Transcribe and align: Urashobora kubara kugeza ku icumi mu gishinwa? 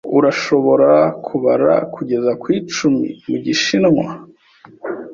Urashobora 0.17 0.91
kubara 1.27 1.73
kugeza 1.93 2.31
ku 2.41 2.47
icumi 2.59 3.07
mu 3.29 3.37
gishinwa? 3.45 4.05